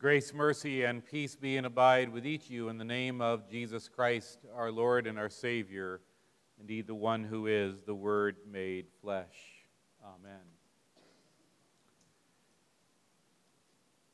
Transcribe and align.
Grace, 0.00 0.32
mercy, 0.32 0.84
and 0.84 1.04
peace 1.04 1.36
be 1.36 1.58
and 1.58 1.66
abide 1.66 2.08
with 2.08 2.24
each 2.24 2.46
of 2.46 2.50
you 2.50 2.70
in 2.70 2.78
the 2.78 2.84
name 2.86 3.20
of 3.20 3.46
Jesus 3.50 3.86
Christ, 3.86 4.38
our 4.56 4.72
Lord 4.72 5.06
and 5.06 5.18
our 5.18 5.28
Savior, 5.28 6.00
indeed 6.58 6.86
the 6.86 6.94
one 6.94 7.22
who 7.22 7.46
is 7.46 7.82
the 7.82 7.94
Word 7.94 8.36
made 8.50 8.86
flesh. 9.02 9.36
Amen. 10.02 10.40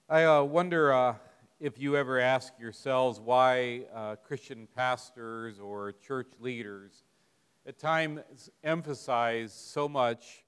I 0.08 0.24
uh, 0.24 0.42
wonder 0.42 0.92
uh, 0.92 1.14
if 1.60 1.78
you 1.78 1.96
ever 1.96 2.18
ask 2.18 2.52
yourselves 2.58 3.20
why 3.20 3.82
uh, 3.94 4.16
Christian 4.16 4.66
pastors 4.74 5.60
or 5.60 5.92
church 6.04 6.32
leaders 6.40 7.04
at 7.64 7.78
times 7.78 8.50
emphasize 8.64 9.52
so 9.52 9.88
much 9.88 10.44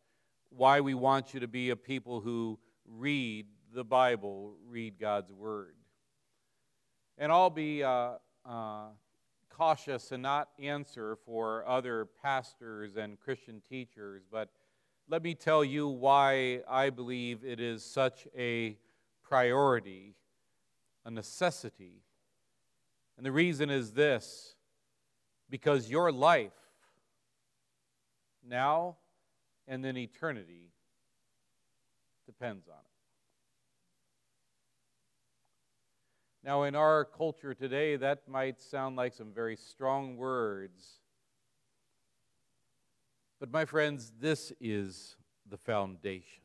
why 0.51 0.81
we 0.81 0.95
want 0.95 1.33
you 1.33 1.39
to 1.39 1.47
be 1.47 1.71
a 1.71 1.77
people 1.77 2.21
who 2.21 2.59
read 2.85 3.47
the 3.79 3.85
Bible, 3.85 4.57
read 4.69 4.99
God's 4.99 5.33
Word. 5.33 5.77
And 7.17 7.31
I'll 7.31 7.49
be 7.49 7.85
uh, 7.85 8.15
uh, 8.45 8.87
cautious 9.51 10.11
and 10.11 10.21
not 10.21 10.49
answer 10.59 11.17
for 11.25 11.65
other 11.65 12.09
pastors 12.21 12.97
and 12.97 13.21
Christian 13.21 13.63
teachers, 13.69 14.25
but 14.33 14.49
let 15.09 15.23
me 15.23 15.33
tell 15.33 15.65
you 15.65 15.87
why 15.87 16.63
I 16.69 16.91
believe 16.91 17.45
it 17.45 17.61
is 17.61 17.85
such 17.85 18.27
a 18.37 18.77
priority, 19.23 20.17
a 21.05 21.13
necessity. 21.13 22.03
And 23.17 23.25
the 23.25 23.31
reason 23.31 23.71
is 23.71 23.93
this 23.93 24.57
because 25.49 25.89
your 25.89 26.11
life, 26.11 26.51
now 28.45 28.97
and 29.69 29.85
then 29.85 29.97
eternity, 29.97 30.73
depends 32.27 32.67
on 32.67 32.75
it. 32.75 32.88
Now, 36.49 36.63
in 36.63 36.75
our 36.75 37.05
culture 37.05 37.53
today, 37.53 37.97
that 37.97 38.27
might 38.27 38.59
sound 38.59 38.97
like 38.97 39.13
some 39.13 39.35
very 39.35 39.55
strong 39.55 40.17
words. 40.17 40.99
But, 43.39 43.53
my 43.53 43.67
friends, 43.67 44.11
this 44.19 44.51
is 44.59 45.17
the 45.51 45.59
foundation. 45.59 46.41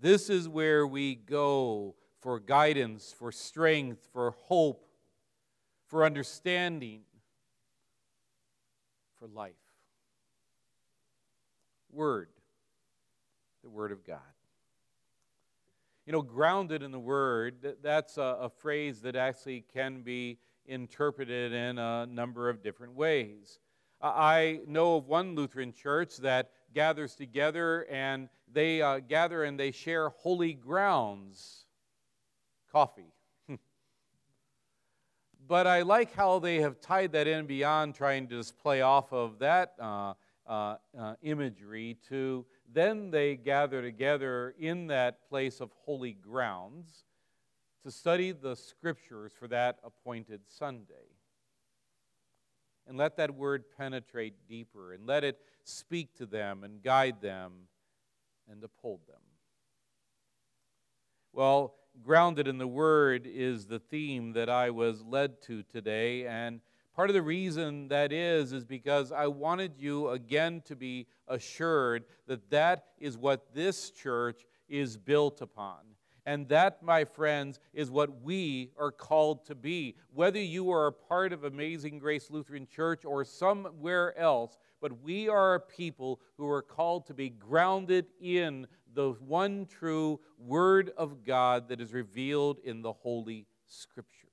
This 0.00 0.28
is 0.28 0.48
where 0.48 0.88
we 0.88 1.14
go 1.14 1.94
for 2.18 2.40
guidance, 2.40 3.14
for 3.16 3.30
strength, 3.30 4.08
for 4.12 4.32
hope, 4.32 4.88
for 5.86 6.04
understanding, 6.04 7.02
for 9.20 9.28
life. 9.28 9.52
Word, 11.92 12.30
the 13.62 13.70
Word 13.70 13.92
of 13.92 14.04
God. 14.04 14.18
You 16.08 16.12
know, 16.12 16.22
grounded 16.22 16.82
in 16.82 16.90
the 16.90 16.98
Word, 16.98 17.76
that's 17.82 18.16
a, 18.16 18.38
a 18.40 18.48
phrase 18.48 19.02
that 19.02 19.14
actually 19.14 19.66
can 19.74 20.00
be 20.00 20.38
interpreted 20.64 21.52
in 21.52 21.76
a 21.76 22.06
number 22.06 22.48
of 22.48 22.62
different 22.62 22.94
ways. 22.94 23.58
I 24.00 24.60
know 24.66 24.96
of 24.96 25.06
one 25.06 25.34
Lutheran 25.34 25.70
church 25.70 26.16
that 26.22 26.48
gathers 26.72 27.14
together 27.14 27.86
and 27.90 28.30
they 28.50 28.80
uh, 28.80 29.00
gather 29.00 29.44
and 29.44 29.60
they 29.60 29.70
share 29.70 30.08
holy 30.08 30.54
grounds 30.54 31.66
coffee. 32.72 33.12
but 35.46 35.66
I 35.66 35.82
like 35.82 36.14
how 36.14 36.38
they 36.38 36.62
have 36.62 36.80
tied 36.80 37.12
that 37.12 37.26
in 37.26 37.44
beyond 37.44 37.94
trying 37.94 38.28
to 38.28 38.38
just 38.38 38.56
play 38.56 38.80
off 38.80 39.12
of 39.12 39.40
that 39.40 39.74
uh, 39.78 40.14
uh, 40.46 40.76
uh 40.98 41.16
imagery 41.20 41.98
to 42.08 42.46
then 42.70 43.10
they 43.10 43.36
gather 43.36 43.80
together 43.80 44.54
in 44.58 44.88
that 44.88 45.28
place 45.28 45.60
of 45.60 45.70
holy 45.84 46.12
grounds 46.12 47.04
to 47.84 47.90
study 47.90 48.32
the 48.32 48.54
scriptures 48.54 49.32
for 49.38 49.48
that 49.48 49.78
appointed 49.84 50.40
Sunday. 50.46 51.08
And 52.86 52.96
let 52.96 53.16
that 53.16 53.34
word 53.34 53.64
penetrate 53.76 54.34
deeper 54.48 54.92
and 54.92 55.06
let 55.06 55.24
it 55.24 55.38
speak 55.64 56.14
to 56.16 56.26
them 56.26 56.64
and 56.64 56.82
guide 56.82 57.20
them 57.20 57.52
and 58.50 58.62
uphold 58.64 59.00
them. 59.06 59.20
Well, 61.32 61.74
grounded 62.02 62.48
in 62.48 62.58
the 62.58 62.66
word 62.66 63.26
is 63.26 63.66
the 63.66 63.78
theme 63.78 64.32
that 64.32 64.48
I 64.48 64.70
was 64.70 65.02
led 65.02 65.42
to 65.42 65.62
today. 65.62 66.26
And 66.26 66.60
Part 66.98 67.10
of 67.10 67.14
the 67.14 67.22
reason 67.22 67.86
that 67.90 68.12
is, 68.12 68.52
is 68.52 68.64
because 68.64 69.12
I 69.12 69.28
wanted 69.28 69.74
you 69.78 70.08
again 70.08 70.62
to 70.64 70.74
be 70.74 71.06
assured 71.28 72.02
that 72.26 72.50
that 72.50 72.86
is 72.98 73.16
what 73.16 73.54
this 73.54 73.90
church 73.90 74.44
is 74.68 74.96
built 74.96 75.40
upon. 75.40 75.76
And 76.26 76.48
that, 76.48 76.82
my 76.82 77.04
friends, 77.04 77.60
is 77.72 77.88
what 77.88 78.22
we 78.22 78.72
are 78.76 78.90
called 78.90 79.46
to 79.46 79.54
be. 79.54 79.94
Whether 80.12 80.40
you 80.40 80.72
are 80.72 80.88
a 80.88 80.92
part 80.92 81.32
of 81.32 81.44
Amazing 81.44 82.00
Grace 82.00 82.32
Lutheran 82.32 82.66
Church 82.66 83.04
or 83.04 83.24
somewhere 83.24 84.18
else, 84.18 84.58
but 84.80 85.00
we 85.00 85.28
are 85.28 85.54
a 85.54 85.60
people 85.60 86.20
who 86.36 86.50
are 86.50 86.62
called 86.62 87.06
to 87.06 87.14
be 87.14 87.28
grounded 87.28 88.06
in 88.20 88.66
the 88.94 89.10
one 89.24 89.66
true 89.66 90.18
Word 90.36 90.90
of 90.96 91.22
God 91.22 91.68
that 91.68 91.80
is 91.80 91.92
revealed 91.92 92.58
in 92.64 92.82
the 92.82 92.92
Holy 92.92 93.46
Scripture 93.68 94.27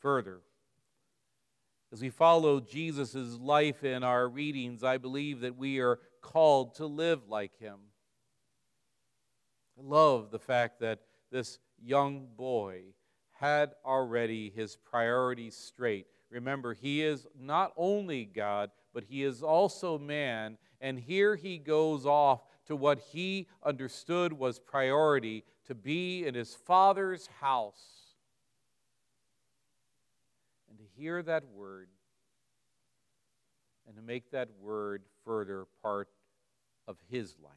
further. 0.00 0.40
As 1.92 2.00
we 2.00 2.10
follow 2.10 2.58
Jesus' 2.58 3.38
life 3.38 3.84
in 3.84 4.02
our 4.02 4.28
readings, 4.28 4.82
I 4.82 4.96
believe 4.96 5.40
that 5.40 5.56
we 5.56 5.80
are 5.80 6.00
called 6.22 6.76
to 6.76 6.86
live 6.86 7.28
like 7.28 7.58
him. 7.58 7.78
I 9.78 9.82
love 9.82 10.30
the 10.30 10.38
fact 10.38 10.80
that 10.80 11.00
this 11.30 11.58
young 11.78 12.28
boy 12.36 12.82
had 13.32 13.72
already 13.84 14.50
his 14.50 14.76
priorities 14.76 15.56
straight. 15.56 16.06
Remember, 16.30 16.72
he 16.72 17.02
is 17.02 17.26
not 17.38 17.72
only 17.76 18.24
God, 18.24 18.70
but 18.94 19.04
he 19.04 19.22
is 19.22 19.42
also 19.42 19.98
man. 19.98 20.56
And 20.80 20.98
here 20.98 21.36
he 21.36 21.58
goes 21.58 22.06
off 22.06 22.46
to 22.66 22.76
what 22.76 23.00
he 23.00 23.48
understood 23.62 24.32
was 24.32 24.58
priority 24.58 25.44
to 25.66 25.74
be 25.74 26.24
in 26.24 26.34
his 26.34 26.54
father's 26.54 27.26
house 27.40 28.01
hear 31.02 31.20
that 31.20 31.42
word 31.52 31.88
and 33.88 33.96
to 33.96 34.02
make 34.02 34.30
that 34.30 34.48
word 34.60 35.02
further 35.24 35.66
part 35.82 36.08
of 36.86 36.96
his 37.10 37.34
life. 37.42 37.52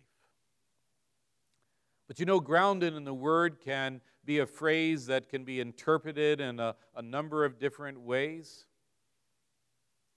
But 2.08 2.20
you 2.20 2.26
know, 2.26 2.40
grounded 2.40 2.96
in 2.96 3.04
the 3.04 3.14
word 3.14 3.60
can 3.64 4.02
be 4.26 4.40
a 4.40 4.48
phrase 4.48 5.06
that 5.06 5.30
can 5.30 5.44
be 5.44 5.60
interpreted 5.60 6.42
in 6.42 6.60
a, 6.60 6.76
a 6.96 7.04
number 7.04 7.46
of 7.46 7.60
different 7.60 8.02
ways. 8.02 8.66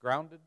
Grounded. 0.01 0.39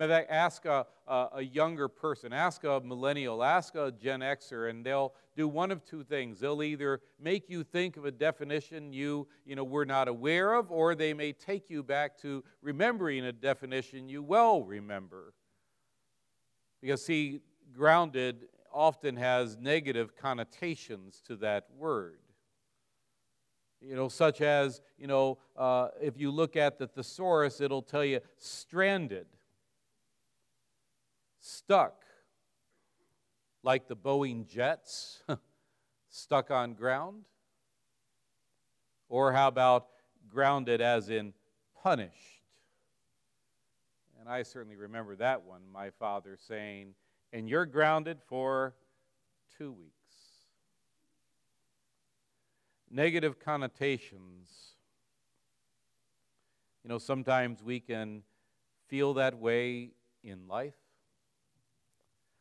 Maybe 0.00 0.14
ask 0.30 0.64
a, 0.64 0.86
a, 1.06 1.28
a, 1.34 1.42
younger 1.42 1.86
person, 1.86 2.32
ask 2.32 2.64
a 2.64 2.80
millennial, 2.80 3.44
ask 3.44 3.74
a 3.74 3.92
Gen 3.92 4.20
Xer, 4.20 4.70
and 4.70 4.82
they'll 4.82 5.12
do 5.36 5.46
one 5.46 5.70
of 5.70 5.84
two 5.84 6.04
things. 6.04 6.40
They'll 6.40 6.62
either 6.62 7.02
make 7.20 7.50
you 7.50 7.62
think 7.62 7.98
of 7.98 8.06
a 8.06 8.10
definition 8.10 8.94
you, 8.94 9.28
you 9.44 9.56
know, 9.56 9.62
were 9.62 9.84
not 9.84 10.08
aware 10.08 10.54
of, 10.54 10.70
or 10.70 10.94
they 10.94 11.12
may 11.12 11.34
take 11.34 11.68
you 11.68 11.82
back 11.82 12.16
to 12.22 12.42
remembering 12.62 13.26
a 13.26 13.32
definition 13.32 14.08
you 14.08 14.22
well 14.22 14.62
remember. 14.62 15.34
Because, 16.80 17.04
see, 17.04 17.40
grounded 17.70 18.46
often 18.72 19.16
has 19.16 19.58
negative 19.58 20.16
connotations 20.16 21.20
to 21.26 21.36
that 21.36 21.66
word. 21.76 22.20
You 23.82 23.96
know, 23.96 24.08
such 24.08 24.40
as, 24.40 24.80
you 24.96 25.08
know, 25.08 25.36
uh, 25.58 25.88
if 26.00 26.18
you 26.18 26.30
look 26.30 26.56
at 26.56 26.78
the 26.78 26.86
thesaurus, 26.86 27.60
it'll 27.60 27.82
tell 27.82 28.04
you 28.04 28.20
stranded 28.38 29.26
stuck, 31.40 32.04
like 33.62 33.88
the 33.88 33.96
Boeing 33.96 34.46
jets, 34.46 35.22
stuck 36.08 36.50
on 36.50 36.74
ground? 36.74 37.24
Or 39.08 39.32
how 39.32 39.48
about 39.48 39.88
grounded 40.28 40.80
as 40.80 41.10
in 41.10 41.34
punished? 41.82 42.42
And 44.20 44.28
I 44.28 44.42
certainly 44.42 44.76
remember 44.76 45.16
that 45.16 45.42
one, 45.42 45.62
my 45.72 45.90
father 45.90 46.36
saying, 46.46 46.94
and 47.32 47.48
you're 47.48 47.66
grounded 47.66 48.18
for 48.26 48.74
two 49.56 49.72
weeks. 49.72 49.94
Negative 52.90 53.38
connotations. 53.38 54.50
You 56.84 56.88
know, 56.88 56.98
sometimes 56.98 57.62
we 57.62 57.80
can 57.80 58.22
feel 58.88 59.14
that 59.14 59.38
way 59.38 59.92
in 60.22 60.48
life. 60.48 60.74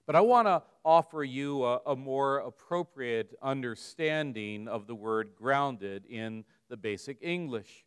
But 0.10 0.16
I 0.16 0.22
want 0.22 0.48
to 0.48 0.64
offer 0.84 1.24
you 1.24 1.64
a, 1.64 1.82
a, 1.86 1.96
more 1.96 2.40
appropriate 2.40 3.36
understanding 3.44 4.68
of 4.68 4.88
the 4.88 4.96
word 4.96 5.36
grounded 5.36 6.04
in 6.08 6.46
the 6.68 6.78
basic 6.78 7.20
English. 7.22 7.86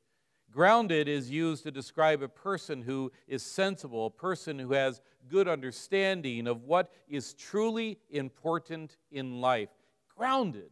Grounded 0.52 1.08
is 1.08 1.32
used 1.32 1.64
to 1.64 1.72
describe 1.72 2.22
a 2.22 2.28
person 2.28 2.80
who 2.80 3.10
is 3.26 3.42
sensible, 3.42 4.06
a 4.06 4.10
person 4.10 4.56
who 4.56 4.72
has 4.72 5.00
good 5.28 5.48
understanding 5.48 6.46
of 6.46 6.62
what 6.62 6.92
is 7.08 7.34
truly 7.34 7.98
important 8.08 8.98
in 9.10 9.40
life, 9.40 9.70
grounded. 10.16 10.70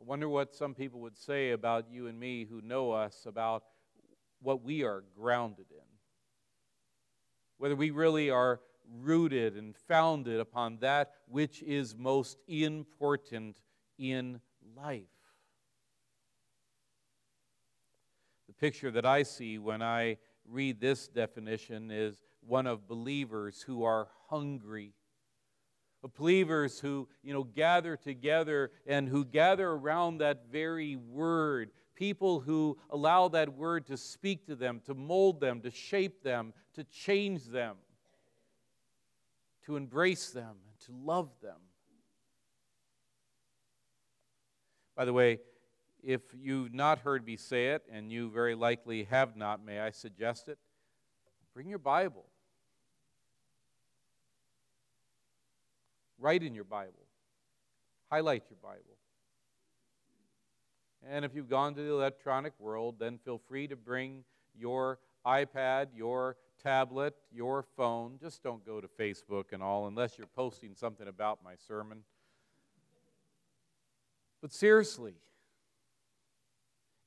I 0.00 0.02
wonder 0.02 0.28
what 0.28 0.52
some 0.52 0.74
people 0.74 0.98
would 1.02 1.16
say 1.16 1.52
about 1.52 1.86
you 1.88 2.08
and 2.08 2.18
me 2.18 2.46
who 2.46 2.62
know 2.62 2.90
us 2.90 3.26
about 3.26 3.62
what 4.40 4.64
we 4.64 4.82
are 4.82 5.04
grounded 5.16 5.66
in. 5.70 5.91
Whether 7.62 7.76
we 7.76 7.90
really 7.90 8.28
are 8.28 8.58
rooted 8.92 9.56
and 9.56 9.76
founded 9.86 10.40
upon 10.40 10.78
that 10.78 11.12
which 11.28 11.62
is 11.62 11.94
most 11.94 12.38
important 12.48 13.60
in 13.98 14.40
life. 14.76 15.04
The 18.48 18.52
picture 18.54 18.90
that 18.90 19.06
I 19.06 19.22
see 19.22 19.58
when 19.58 19.80
I 19.80 20.16
read 20.44 20.80
this 20.80 21.06
definition 21.06 21.92
is 21.92 22.20
one 22.40 22.66
of 22.66 22.88
believers 22.88 23.62
who 23.62 23.84
are 23.84 24.08
hungry. 24.28 24.94
Of 26.02 26.14
believers 26.14 26.80
who, 26.80 27.08
you 27.22 27.32
know, 27.32 27.44
gather 27.44 27.96
together 27.96 28.72
and 28.88 29.08
who 29.08 29.24
gather 29.24 29.68
around 29.68 30.18
that 30.18 30.46
very 30.50 30.96
word. 30.96 31.70
People 31.94 32.40
who 32.40 32.78
allow 32.90 33.28
that 33.28 33.54
word 33.54 33.86
to 33.86 33.96
speak 33.96 34.46
to 34.46 34.56
them, 34.56 34.80
to 34.86 34.94
mold 34.94 35.40
them, 35.40 35.60
to 35.60 35.70
shape 35.70 36.22
them, 36.22 36.52
to 36.74 36.84
change 36.84 37.44
them, 37.44 37.76
to 39.66 39.76
embrace 39.76 40.30
them, 40.30 40.56
and 40.68 40.80
to 40.86 40.92
love 41.04 41.28
them. 41.42 41.58
By 44.96 45.04
the 45.04 45.12
way, 45.12 45.40
if 46.02 46.22
you've 46.34 46.74
not 46.74 46.98
heard 46.98 47.24
me 47.24 47.36
say 47.36 47.68
it, 47.68 47.82
and 47.90 48.10
you 48.10 48.30
very 48.30 48.54
likely 48.54 49.04
have 49.04 49.36
not, 49.36 49.64
may 49.64 49.78
I 49.78 49.90
suggest 49.90 50.48
it? 50.48 50.58
Bring 51.54 51.68
your 51.68 51.78
Bible. 51.78 52.24
Write 56.18 56.42
in 56.42 56.54
your 56.54 56.64
Bible. 56.64 57.06
Highlight 58.10 58.44
your 58.50 58.58
Bible. 58.62 58.91
And 61.08 61.24
if 61.24 61.34
you've 61.34 61.48
gone 61.48 61.74
to 61.74 61.82
the 61.82 61.90
electronic 61.90 62.52
world, 62.58 62.96
then 62.98 63.18
feel 63.18 63.38
free 63.38 63.66
to 63.68 63.76
bring 63.76 64.24
your 64.54 64.98
iPad, 65.26 65.88
your 65.94 66.36
tablet, 66.62 67.14
your 67.32 67.64
phone. 67.76 68.18
Just 68.20 68.42
don't 68.42 68.64
go 68.64 68.80
to 68.80 68.88
Facebook 68.88 69.46
and 69.52 69.62
all 69.62 69.88
unless 69.88 70.16
you're 70.16 70.26
posting 70.28 70.74
something 70.74 71.08
about 71.08 71.40
my 71.44 71.54
sermon. 71.66 72.04
But 74.40 74.52
seriously, 74.52 75.14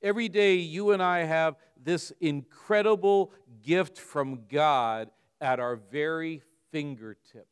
every 0.02 0.28
day 0.28 0.56
you 0.56 0.92
and 0.92 1.02
I 1.02 1.24
have 1.24 1.56
this 1.82 2.12
incredible 2.20 3.32
gift 3.62 3.98
from 3.98 4.42
God 4.50 5.10
at 5.40 5.60
our 5.60 5.76
very 5.76 6.42
fingertips. 6.70 7.46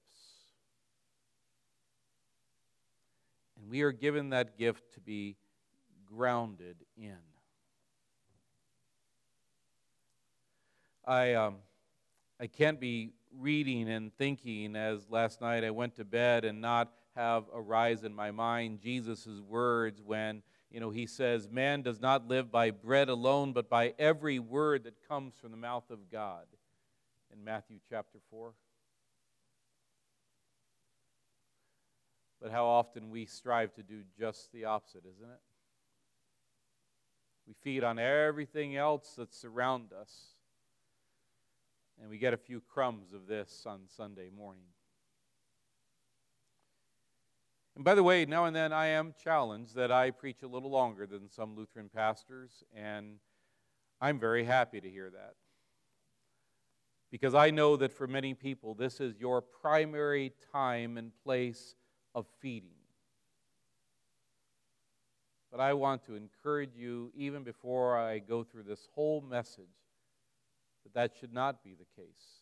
And 3.57 3.69
we 3.69 3.83
are 3.83 3.93
given 3.93 4.31
that 4.31 4.59
gift 4.59 4.95
to 4.95 5.01
be 5.01 5.37
grounded 6.17 6.77
in. 6.97 7.17
I, 11.05 11.35
um, 11.35 11.57
I 12.41 12.47
can't 12.47 12.81
be 12.81 13.11
reading 13.39 13.89
and 13.91 14.15
thinking 14.17 14.77
as 14.77 15.09
last 15.11 15.41
night 15.41 15.65
I 15.65 15.71
went 15.71 15.97
to 15.97 16.05
bed 16.05 16.45
and 16.45 16.61
not 16.61 16.93
have 17.17 17.45
arise 17.53 18.05
in 18.05 18.15
my 18.15 18.31
mind 18.31 18.81
Jesus' 18.81 19.41
words 19.49 20.01
when 20.05 20.43
you 20.71 20.81
know 20.81 20.91
he 20.91 21.07
says 21.07 21.49
man 21.49 21.83
does 21.83 22.01
not 22.01 22.29
live 22.29 22.51
by 22.51 22.71
bread 22.71 23.09
alone 23.09 23.53
but 23.53 23.69
by 23.69 23.93
every 23.99 24.39
word 24.39 24.85
that 24.85 24.95
comes 25.09 25.35
from 25.35 25.51
the 25.51 25.57
mouth 25.57 25.91
of 25.91 26.11
God 26.11 26.47
in 27.33 27.45
Matthew 27.45 27.79
chapter 27.89 28.19
4 28.31 28.53
But 32.45 32.53
how 32.53 32.67
often 32.67 33.09
we 33.09 33.25
strive 33.25 33.73
to 33.73 33.83
do 33.83 34.03
just 34.19 34.53
the 34.53 34.67
opposite, 34.67 35.05
isn't 35.07 35.31
it? 35.31 35.41
We 37.47 37.55
feed 37.63 37.85
on 37.85 37.99
everything 37.99 38.77
else 38.77 39.15
that's 39.17 39.45
around 39.45 39.93
us. 39.93 40.35
And 42.01 42.11
we 42.11 42.19
get 42.19 42.35
a 42.35 42.39
few 42.39 42.61
crumbs 42.61 43.13
of 43.13 43.27
this 43.27 43.65
on 43.67 43.83
Sunday 43.87 44.31
morning. 44.31 44.65
And 47.77 47.85
by 47.85 47.95
the 47.95 48.03
way, 48.03 48.25
now 48.25 48.45
and 48.45 48.55
then 48.55 48.73
I 48.73 48.87
am 48.87 49.15
challenged 49.23 49.75
that 49.75 49.91
I 49.91 50.11
preach 50.11 50.43
a 50.43 50.47
little 50.47 50.71
longer 50.71 51.07
than 51.07 51.29
some 51.29 51.57
Lutheran 51.57 51.89
pastors, 51.89 52.63
and 52.75 53.17
I'm 54.01 54.19
very 54.19 54.45
happy 54.45 54.81
to 54.81 54.89
hear 54.89 55.11
that. 55.11 55.35
Because 57.11 57.35
I 57.35 57.51
know 57.51 57.77
that 57.77 57.93
for 57.93 58.07
many 58.07 58.35
people, 58.35 58.75
this 58.75 59.01
is 59.01 59.19
your 59.19 59.41
primary 59.41 60.33
time 60.53 60.97
and 60.97 61.13
place 61.25 61.75
of 62.15 62.27
feeding. 62.41 62.84
But 65.55 65.63
I 65.63 65.73
want 65.73 66.03
to 66.07 66.17
encourage 66.17 66.75
you, 66.75 67.13
even 67.15 67.45
before 67.45 67.97
I 67.97 68.19
go 68.19 68.43
through 68.43 68.65
this 68.65 68.89
whole 68.93 69.21
message, 69.21 69.69
that 70.83 70.95
that 70.95 71.17
should 71.21 71.33
not 71.33 71.63
be 71.63 71.75
the 71.75 71.87
case. 71.95 72.41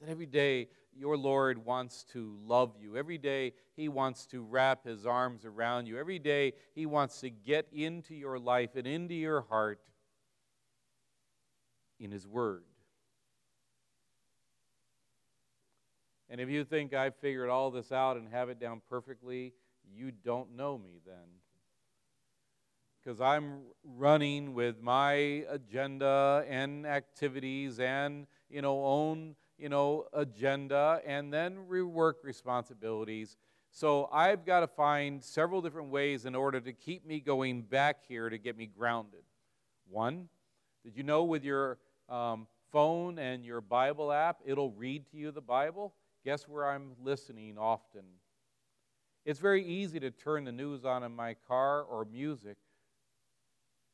That 0.00 0.10
every 0.10 0.26
day 0.26 0.66
your 0.92 1.16
Lord 1.16 1.64
wants 1.64 2.02
to 2.12 2.36
love 2.44 2.74
you. 2.76 2.96
Every 2.96 3.18
day 3.18 3.52
He 3.76 3.88
wants 3.88 4.26
to 4.26 4.42
wrap 4.42 4.84
His 4.84 5.06
arms 5.06 5.44
around 5.44 5.86
you. 5.86 5.96
Every 5.96 6.18
day 6.18 6.54
He 6.74 6.86
wants 6.86 7.20
to 7.20 7.30
get 7.30 7.68
into 7.72 8.16
your 8.16 8.40
life 8.40 8.70
and 8.74 8.84
into 8.84 9.14
your 9.14 9.42
heart 9.42 9.78
in 12.00 12.10
His 12.10 12.26
Word. 12.26 12.64
And 16.28 16.40
if 16.40 16.48
you 16.48 16.64
think 16.64 16.94
I've 16.94 17.14
figured 17.14 17.48
all 17.48 17.70
this 17.70 17.92
out 17.92 18.16
and 18.16 18.28
have 18.30 18.48
it 18.48 18.58
down 18.58 18.82
perfectly, 18.90 19.52
you 19.94 20.10
don't 20.10 20.56
know 20.56 20.78
me 20.78 21.00
then. 21.06 21.16
Because 23.02 23.20
I'm 23.20 23.60
running 23.82 24.52
with 24.52 24.82
my 24.82 25.12
agenda 25.48 26.44
and 26.48 26.86
activities 26.86 27.80
and, 27.80 28.26
you 28.50 28.60
know, 28.60 28.84
own, 28.84 29.36
you 29.56 29.68
know, 29.68 30.04
agenda 30.12 31.00
and 31.06 31.32
then 31.32 31.56
rework 31.70 32.14
responsibilities. 32.22 33.36
So 33.70 34.08
I've 34.12 34.44
got 34.44 34.60
to 34.60 34.66
find 34.66 35.22
several 35.22 35.62
different 35.62 35.90
ways 35.90 36.26
in 36.26 36.34
order 36.34 36.60
to 36.60 36.72
keep 36.72 37.06
me 37.06 37.20
going 37.20 37.62
back 37.62 38.04
here 38.06 38.28
to 38.28 38.36
get 38.36 38.56
me 38.56 38.66
grounded. 38.66 39.22
One, 39.88 40.28
did 40.84 40.96
you 40.96 41.02
know 41.02 41.24
with 41.24 41.44
your 41.44 41.78
um, 42.08 42.48
phone 42.70 43.18
and 43.18 43.44
your 43.44 43.60
Bible 43.60 44.12
app, 44.12 44.40
it'll 44.44 44.72
read 44.72 45.06
to 45.10 45.16
you 45.16 45.30
the 45.30 45.40
Bible? 45.40 45.94
Guess 46.24 46.48
where 46.48 46.68
I'm 46.68 46.92
listening 47.02 47.56
often? 47.58 48.02
It's 49.24 49.40
very 49.40 49.64
easy 49.64 50.00
to 50.00 50.10
turn 50.10 50.44
the 50.44 50.52
news 50.52 50.84
on 50.84 51.02
in 51.02 51.14
my 51.14 51.34
car 51.46 51.82
or 51.82 52.04
music, 52.04 52.56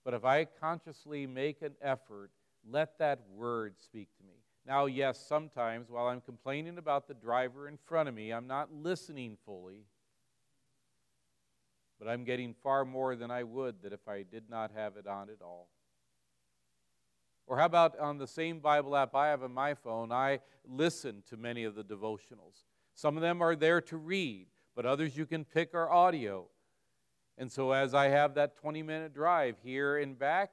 but 0.04 0.14
if 0.14 0.24
I 0.24 0.44
consciously 0.44 1.26
make 1.26 1.62
an 1.62 1.74
effort, 1.82 2.30
let 2.68 2.98
that 2.98 3.20
word 3.34 3.74
speak 3.78 4.08
to 4.18 4.24
me. 4.24 4.34
Now, 4.66 4.86
yes, 4.86 5.24
sometimes 5.24 5.90
while 5.90 6.06
I'm 6.06 6.20
complaining 6.20 6.78
about 6.78 7.06
the 7.06 7.14
driver 7.14 7.68
in 7.68 7.76
front 7.76 8.08
of 8.08 8.14
me, 8.14 8.32
I'm 8.32 8.46
not 8.46 8.72
listening 8.72 9.36
fully, 9.44 9.84
but 11.98 12.08
I'm 12.08 12.24
getting 12.24 12.54
far 12.62 12.84
more 12.84 13.16
than 13.16 13.30
I 13.30 13.42
would 13.42 13.82
that 13.82 13.92
if 13.92 14.06
I 14.08 14.22
did 14.22 14.50
not 14.50 14.70
have 14.74 14.96
it 14.96 15.06
on 15.06 15.28
at 15.30 15.42
all. 15.42 15.68
Or 17.46 17.58
how 17.58 17.66
about 17.66 17.98
on 17.98 18.18
the 18.18 18.26
same 18.26 18.58
Bible 18.58 18.96
app 18.96 19.14
I 19.14 19.28
have 19.28 19.44
on 19.44 19.52
my 19.52 19.74
phone, 19.74 20.10
I 20.10 20.40
listen 20.68 21.22
to 21.30 21.36
many 21.36 21.62
of 21.62 21.76
the 21.76 21.84
devotionals. 21.84 22.64
Some 22.94 23.16
of 23.16 23.22
them 23.22 23.40
are 23.40 23.54
there 23.54 23.80
to 23.82 23.96
read, 23.96 24.46
but 24.76 24.84
others 24.84 25.16
you 25.16 25.24
can 25.26 25.44
pick 25.44 25.74
are 25.74 25.90
audio. 25.90 26.46
And 27.38 27.50
so 27.50 27.72
as 27.72 27.94
I 27.94 28.08
have 28.08 28.34
that 28.34 28.56
20 28.56 28.82
minute 28.82 29.14
drive 29.14 29.56
here 29.64 29.98
and 29.98 30.18
back, 30.18 30.52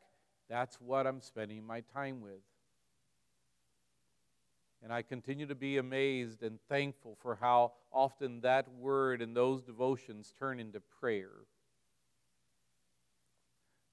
that's 0.49 0.79
what 0.79 1.05
I'm 1.05 1.21
spending 1.21 1.63
my 1.67 1.81
time 1.93 2.21
with. 2.21 2.41
And 4.81 4.91
I 4.91 5.01
continue 5.01 5.45
to 5.45 5.55
be 5.55 5.77
amazed 5.77 6.41
and 6.41 6.59
thankful 6.67 7.17
for 7.21 7.35
how 7.39 7.73
often 7.91 8.41
that 8.41 8.67
word 8.73 9.21
and 9.21 9.35
those 9.35 9.61
devotions 9.61 10.33
turn 10.37 10.59
into 10.59 10.81
prayer. 10.99 11.31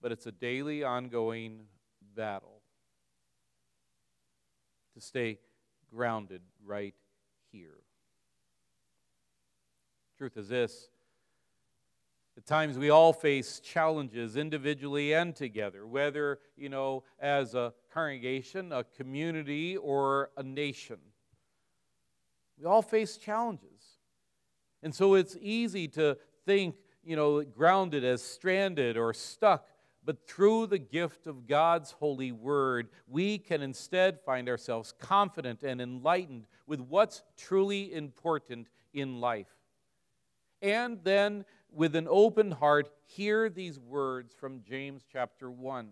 But 0.00 0.12
it's 0.12 0.26
a 0.26 0.32
daily, 0.32 0.82
ongoing 0.82 1.66
battle 2.16 2.62
to 4.94 5.00
stay 5.00 5.38
grounded 5.92 6.40
right 6.64 6.94
here. 7.52 7.78
Truth 10.20 10.36
is 10.36 10.48
this 10.50 10.90
at 12.36 12.44
times 12.44 12.76
we 12.76 12.90
all 12.90 13.14
face 13.14 13.58
challenges 13.58 14.36
individually 14.36 15.14
and 15.14 15.34
together, 15.34 15.86
whether, 15.86 16.40
you 16.58 16.68
know, 16.68 17.04
as 17.18 17.54
a 17.54 17.72
congregation, 17.90 18.70
a 18.70 18.84
community, 18.84 19.78
or 19.78 20.28
a 20.36 20.42
nation. 20.42 20.98
We 22.58 22.66
all 22.66 22.82
face 22.82 23.16
challenges. 23.16 23.96
And 24.82 24.94
so 24.94 25.14
it's 25.14 25.38
easy 25.40 25.88
to 25.88 26.18
think, 26.44 26.74
you 27.02 27.16
know, 27.16 27.42
grounded 27.42 28.04
as 28.04 28.22
stranded 28.22 28.98
or 28.98 29.14
stuck 29.14 29.66
But 30.04 30.26
through 30.26 30.66
the 30.66 30.78
gift 30.78 31.26
of 31.26 31.46
God's 31.46 31.92
holy 31.92 32.32
word, 32.32 32.88
we 33.06 33.38
can 33.38 33.62
instead 33.62 34.20
find 34.20 34.48
ourselves 34.48 34.92
confident 34.98 35.62
and 35.62 35.80
enlightened 35.80 36.46
with 36.66 36.80
what's 36.80 37.22
truly 37.38 37.94
important 37.94 38.68
in 38.92 39.20
life. 39.20 39.59
And 40.62 40.98
then, 41.04 41.44
with 41.72 41.96
an 41.96 42.06
open 42.10 42.50
heart, 42.50 42.90
hear 43.06 43.48
these 43.48 43.78
words 43.78 44.34
from 44.34 44.62
James 44.62 45.04
chapter 45.10 45.50
1. 45.50 45.90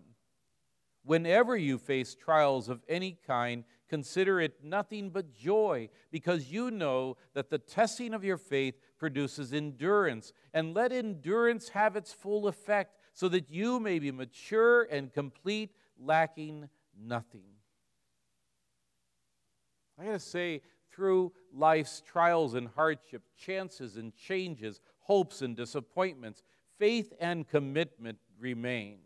Whenever 1.03 1.55
you 1.55 1.77
face 1.77 2.13
trials 2.13 2.69
of 2.69 2.83
any 2.87 3.17
kind, 3.25 3.63
consider 3.87 4.39
it 4.39 4.63
nothing 4.63 5.09
but 5.09 5.33
joy, 5.33 5.89
because 6.11 6.51
you 6.51 6.69
know 6.69 7.17
that 7.33 7.49
the 7.49 7.57
testing 7.57 8.13
of 8.13 8.23
your 8.23 8.37
faith 8.37 8.75
produces 8.99 9.53
endurance. 9.53 10.33
And 10.53 10.75
let 10.75 10.91
endurance 10.91 11.69
have 11.69 11.95
its 11.95 12.13
full 12.13 12.47
effect 12.47 12.97
so 13.13 13.27
that 13.29 13.49
you 13.49 13.79
may 13.79 13.97
be 13.97 14.11
mature 14.11 14.83
and 14.83 15.11
complete, 15.11 15.71
lacking 15.97 16.69
nothing. 16.95 17.45
I 19.99 20.05
got 20.05 20.11
to 20.11 20.19
say, 20.19 20.61
through 20.91 21.31
life's 21.53 22.01
trials 22.01 22.53
and 22.53 22.67
hardships, 22.67 23.31
chances 23.37 23.97
and 23.97 24.15
changes, 24.15 24.81
hopes 24.99 25.41
and 25.41 25.55
disappointments, 25.55 26.43
faith 26.77 27.13
and 27.19 27.47
commitment 27.47 28.17
remain. 28.39 28.99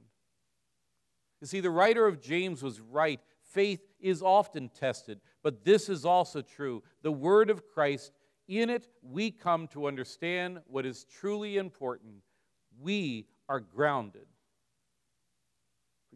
You 1.41 1.47
see, 1.47 1.59
the 1.59 1.69
writer 1.69 2.07
of 2.07 2.21
James 2.21 2.63
was 2.63 2.79
right. 2.79 3.19
Faith 3.41 3.81
is 3.99 4.21
often 4.21 4.69
tested, 4.69 5.19
but 5.41 5.65
this 5.65 5.89
is 5.89 6.05
also 6.05 6.41
true. 6.41 6.83
The 7.01 7.11
Word 7.11 7.49
of 7.49 7.67
Christ, 7.67 8.13
in 8.47 8.69
it, 8.69 8.87
we 9.01 9.31
come 9.31 9.67
to 9.69 9.87
understand 9.87 10.61
what 10.67 10.85
is 10.85 11.05
truly 11.05 11.57
important. 11.57 12.23
We 12.81 13.27
are 13.49 13.59
grounded. 13.59 14.27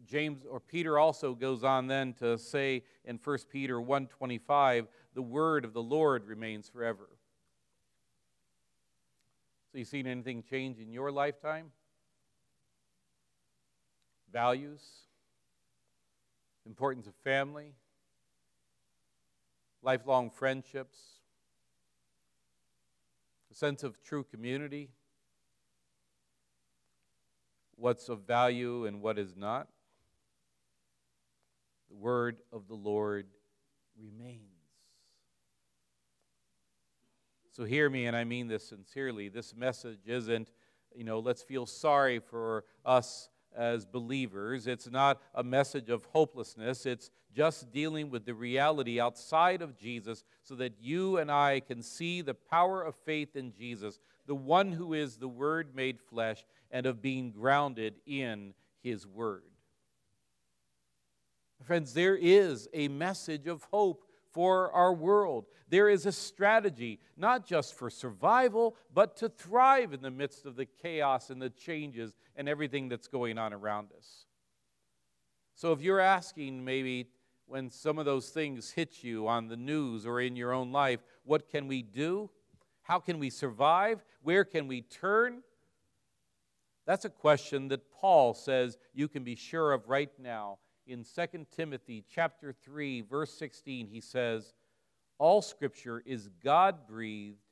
James 0.06 0.44
or 0.48 0.60
Peter 0.60 0.98
also 0.98 1.34
goes 1.34 1.64
on 1.64 1.86
then 1.86 2.14
to 2.14 2.38
say 2.38 2.84
in 3.04 3.18
1 3.18 3.38
Peter 3.50 3.80
1:25, 3.80 4.86
the 5.18 5.22
word 5.22 5.64
of 5.64 5.72
the 5.72 5.82
Lord 5.82 6.28
remains 6.28 6.68
forever. 6.68 7.08
So 9.72 9.78
you 9.78 9.84
seen 9.84 10.06
anything 10.06 10.44
change 10.48 10.78
in 10.78 10.92
your 10.92 11.10
lifetime? 11.10 11.72
Values, 14.32 14.80
importance 16.66 17.08
of 17.08 17.16
family, 17.24 17.74
lifelong 19.82 20.30
friendships, 20.30 20.98
a 23.50 23.54
sense 23.56 23.82
of 23.82 24.00
true 24.04 24.22
community, 24.22 24.88
what's 27.74 28.08
of 28.08 28.20
value 28.20 28.86
and 28.86 29.02
what 29.02 29.18
is 29.18 29.34
not. 29.36 29.66
The 31.88 31.96
word 31.96 32.36
of 32.52 32.68
the 32.68 32.76
Lord 32.76 33.26
remains. 34.00 34.57
So 37.58 37.64
hear 37.64 37.90
me, 37.90 38.06
and 38.06 38.14
I 38.14 38.22
mean 38.22 38.46
this 38.46 38.68
sincerely. 38.68 39.28
This 39.28 39.52
message 39.52 40.06
isn't, 40.06 40.52
you 40.94 41.02
know, 41.02 41.18
let's 41.18 41.42
feel 41.42 41.66
sorry 41.66 42.20
for 42.20 42.62
us 42.84 43.30
as 43.52 43.84
believers. 43.84 44.68
It's 44.68 44.88
not 44.88 45.20
a 45.34 45.42
message 45.42 45.90
of 45.90 46.04
hopelessness. 46.12 46.86
It's 46.86 47.10
just 47.34 47.72
dealing 47.72 48.10
with 48.10 48.24
the 48.26 48.34
reality 48.34 49.00
outside 49.00 49.60
of 49.60 49.76
Jesus 49.76 50.22
so 50.44 50.54
that 50.54 50.74
you 50.80 51.18
and 51.18 51.32
I 51.32 51.58
can 51.58 51.82
see 51.82 52.20
the 52.20 52.34
power 52.34 52.80
of 52.80 52.94
faith 52.94 53.34
in 53.34 53.52
Jesus, 53.52 53.98
the 54.28 54.36
one 54.36 54.70
who 54.70 54.94
is 54.94 55.16
the 55.16 55.26
Word 55.26 55.74
made 55.74 55.98
flesh, 55.98 56.44
and 56.70 56.86
of 56.86 57.02
being 57.02 57.32
grounded 57.32 57.94
in 58.06 58.54
His 58.84 59.04
Word. 59.04 59.42
Friends, 61.64 61.92
there 61.92 62.16
is 62.16 62.68
a 62.72 62.86
message 62.86 63.48
of 63.48 63.64
hope 63.72 64.04
for 64.38 64.70
our 64.70 64.94
world. 64.94 65.46
There 65.68 65.88
is 65.88 66.06
a 66.06 66.12
strategy, 66.12 67.00
not 67.16 67.44
just 67.44 67.74
for 67.74 67.90
survival, 67.90 68.76
but 68.94 69.16
to 69.16 69.28
thrive 69.28 69.92
in 69.92 70.00
the 70.00 70.12
midst 70.12 70.46
of 70.46 70.54
the 70.54 70.64
chaos 70.64 71.30
and 71.30 71.42
the 71.42 71.50
changes 71.50 72.14
and 72.36 72.48
everything 72.48 72.88
that's 72.88 73.08
going 73.08 73.36
on 73.36 73.52
around 73.52 73.88
us. 73.98 74.26
So, 75.56 75.72
if 75.72 75.80
you're 75.80 75.98
asking 75.98 76.64
maybe 76.64 77.08
when 77.46 77.68
some 77.68 77.98
of 77.98 78.04
those 78.04 78.28
things 78.28 78.70
hit 78.70 79.02
you 79.02 79.26
on 79.26 79.48
the 79.48 79.56
news 79.56 80.06
or 80.06 80.20
in 80.20 80.36
your 80.36 80.52
own 80.52 80.70
life, 80.70 81.00
what 81.24 81.50
can 81.50 81.66
we 81.66 81.82
do? 81.82 82.30
How 82.82 83.00
can 83.00 83.18
we 83.18 83.30
survive? 83.30 84.04
Where 84.22 84.44
can 84.44 84.68
we 84.68 84.82
turn? 84.82 85.42
That's 86.86 87.04
a 87.04 87.10
question 87.10 87.66
that 87.70 87.90
Paul 87.90 88.34
says 88.34 88.78
you 88.94 89.08
can 89.08 89.24
be 89.24 89.34
sure 89.34 89.72
of 89.72 89.88
right 89.88 90.12
now. 90.16 90.58
In 90.88 91.04
2 91.04 91.46
Timothy 91.50 92.02
chapter 92.08 92.50
3 92.50 93.02
verse 93.02 93.30
16 93.34 93.88
he 93.88 94.00
says, 94.00 94.54
"All 95.18 95.42
scripture 95.42 96.00
is 96.06 96.30
God-breathed 96.42 97.44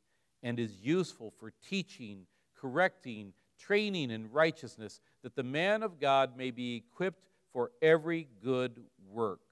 and 0.43 0.59
is 0.59 0.81
useful 0.81 1.31
for 1.31 1.51
teaching, 1.51 2.27
correcting, 2.55 3.35
training 3.59 4.11
in 4.11 4.33
righteousness, 4.33 5.01
that 5.21 5.35
the 5.35 5.43
man 5.43 5.83
of 5.83 6.01
God 6.01 6.35
may 6.35 6.51
be 6.51 6.77
equipped 6.77 7.29
for 7.53 7.73
every 7.83 8.25
good 8.41 8.89
work." 9.11 9.43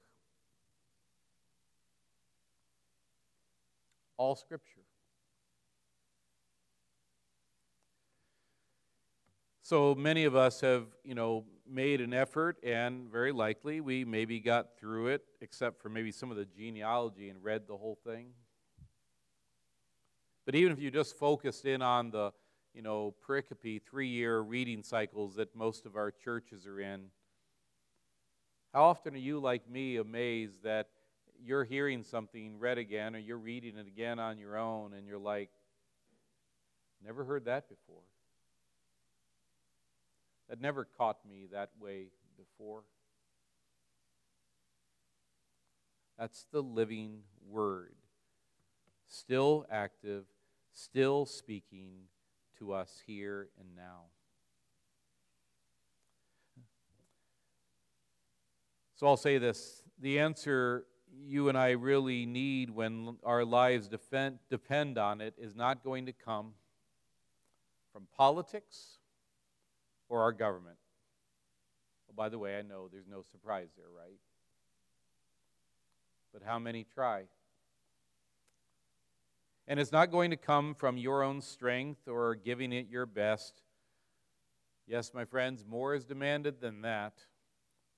All 4.17 4.35
scripture 4.35 4.85
So 9.65 9.95
many 9.95 10.25
of 10.25 10.37
us 10.37 10.61
have, 10.61 10.95
you 11.05 11.15
know, 11.15 11.47
made 11.75 12.01
an 12.01 12.15
effort, 12.15 12.57
and 12.63 13.11
very 13.11 13.33
likely 13.33 13.81
we 13.81 14.05
maybe 14.05 14.39
got 14.39 14.79
through 14.79 15.09
it, 15.09 15.23
except 15.41 15.83
for 15.83 15.89
maybe 15.89 16.13
some 16.13 16.31
of 16.31 16.37
the 16.37 16.45
genealogy 16.45 17.29
and 17.29 17.43
read 17.43 17.67
the 17.67 17.77
whole 17.77 17.99
thing. 18.07 18.29
But 20.47 20.55
even 20.55 20.73
if 20.73 20.79
you 20.79 20.91
just 20.93 21.19
focused 21.19 21.65
in 21.65 21.83
on 21.83 22.11
the, 22.11 22.31
you 22.75 22.83
know, 22.83 23.15
pericope 23.27 23.83
three-year 23.83 24.41
reading 24.41 24.85
cycles 24.85 25.35
that 25.35 25.57
most 25.57 25.85
of 25.85 25.97
our 25.97 26.13
churches 26.13 26.65
are 26.67 26.81
in, 26.81 27.07
how 28.73 28.85
often 28.85 29.15
are 29.15 29.19
you 29.19 29.41
like 29.41 29.69
me 29.69 29.97
amazed 29.97 30.63
that 30.63 30.89
you're 31.43 31.65
hearing 31.65 32.05
something 32.05 32.59
read 32.59 32.79
again, 32.79 33.17
or 33.17 33.19
you're 33.19 33.37
reading 33.37 33.79
it 33.79 33.89
again 33.89 34.21
on 34.21 34.39
your 34.39 34.57
own, 34.57 34.93
and 34.95 35.07
you're 35.07 35.19
like, 35.19 35.51
never 37.05 37.25
heard 37.25 37.47
that 37.47 37.69
before? 37.69 38.03
That 40.49 40.61
never 40.61 40.85
caught 40.85 41.19
me 41.29 41.47
that 41.53 41.71
way 41.81 42.09
before. 42.37 42.83
That's 46.19 46.47
the 46.53 46.63
living 46.63 47.23
word, 47.49 47.95
still 49.07 49.67
active, 49.71 50.25
still 50.73 51.27
speaking 51.27 52.09
to 52.59 52.73
us 52.73 53.03
here 53.07 53.49
and 53.59 53.75
now. 53.75 54.05
So 58.95 59.09
I'll 59.09 59.17
say 59.17 59.39
this 59.39 59.83
the 60.01 60.21
answer 60.21 60.87
you 61.27 61.49
and 61.49 61.59
I 61.59 61.71
really 61.71 62.27
need 62.27 62.71
when 62.71 63.17
our 63.25 63.45
lives 63.45 63.89
defend, 63.89 64.39
depend 64.51 64.99
on 64.99 65.21
it 65.21 65.35
is 65.39 65.55
not 65.55 65.83
going 65.83 66.07
to 66.07 66.13
come 66.13 66.55
from 67.93 68.07
politics 68.17 68.99
or 70.15 70.23
our 70.23 70.33
government. 70.33 70.77
Oh, 72.09 72.13
by 72.15 72.29
the 72.29 72.39
way, 72.39 72.57
I 72.57 72.63
know 72.63 72.87
there's 72.87 73.09
no 73.11 73.21
surprise 73.21 73.71
there, 73.77 73.91
right? 73.91 74.21
But 76.33 76.43
how 76.45 76.61
many 76.61 76.87
try? 76.95 77.25
And 79.67 79.81
it's 79.81 79.91
not 79.91 80.13
going 80.13 80.31
to 80.31 80.37
come 80.37 80.77
from 80.77 80.97
your 80.97 81.25
own 81.25 81.41
strength 81.41 82.07
or 82.07 82.37
giving 82.37 82.73
it 82.73 82.87
your 82.89 83.07
best. 83.07 83.63
Yes, 84.87 85.13
my 85.13 85.25
friends, 85.25 85.65
more 85.69 85.97
is 85.97 86.05
demanded 86.05 86.61
than 86.61 86.83
that. 86.83 87.15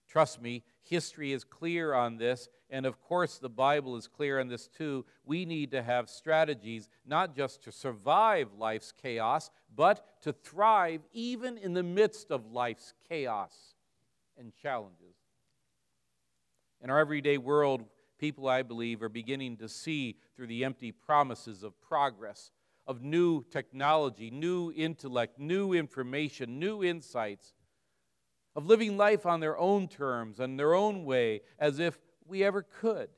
Trust 0.08 0.40
me, 0.40 0.62
history 0.82 1.32
is 1.32 1.44
clear 1.44 1.92
on 1.92 2.16
this, 2.16 2.48
and 2.70 2.86
of 2.86 3.00
course, 3.00 3.38
the 3.38 3.48
Bible 3.48 3.96
is 3.96 4.06
clear 4.06 4.40
on 4.40 4.48
this 4.48 4.68
too. 4.68 5.04
We 5.24 5.44
need 5.44 5.72
to 5.72 5.82
have 5.82 6.08
strategies 6.08 6.88
not 7.04 7.34
just 7.34 7.62
to 7.64 7.72
survive 7.72 8.48
life's 8.56 8.92
chaos, 8.92 9.50
but 9.74 10.22
to 10.22 10.32
thrive 10.32 11.02
even 11.12 11.58
in 11.58 11.74
the 11.74 11.82
midst 11.82 12.30
of 12.30 12.52
life's 12.52 12.94
chaos 13.08 13.74
and 14.38 14.54
challenges. 14.54 15.16
In 16.80 16.90
our 16.90 16.98
everyday 16.98 17.38
world, 17.38 17.84
people, 18.18 18.48
I 18.48 18.62
believe, 18.62 19.02
are 19.02 19.08
beginning 19.08 19.56
to 19.58 19.68
see 19.68 20.18
through 20.36 20.46
the 20.46 20.64
empty 20.64 20.92
promises 20.92 21.62
of 21.62 21.80
progress, 21.80 22.52
of 22.86 23.02
new 23.02 23.42
technology, 23.50 24.30
new 24.30 24.72
intellect, 24.72 25.38
new 25.38 25.72
information, 25.72 26.60
new 26.60 26.84
insights 26.84 27.54
of 28.56 28.66
living 28.66 28.96
life 28.96 29.26
on 29.26 29.38
their 29.38 29.58
own 29.58 29.86
terms 29.86 30.40
and 30.40 30.58
their 30.58 30.74
own 30.74 31.04
way 31.04 31.42
as 31.58 31.78
if 31.78 31.98
we 32.26 32.42
ever 32.42 32.62
could. 32.62 33.10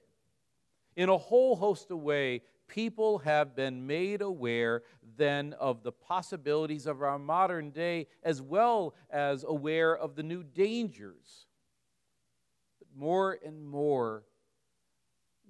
In 0.97 1.09
a 1.09 1.17
whole 1.17 1.55
host 1.55 1.93
of 1.93 2.01
ways, 2.01 2.41
people 2.67 3.19
have 3.19 3.55
been 3.55 3.87
made 3.87 4.21
aware 4.21 4.83
then 5.17 5.55
of 5.55 5.85
the 5.85 5.93
possibilities 5.93 6.87
of 6.87 7.03
our 7.03 7.21
modern 7.21 7.71
day 7.71 8.09
as 8.25 8.43
well 8.43 8.95
as 9.11 9.45
aware 9.45 9.97
of 9.97 10.17
the 10.17 10.25
new 10.25 10.43
dangers. 10.43 11.47
But 12.81 12.89
more 12.97 13.39
and 13.45 13.65
more, 13.65 14.25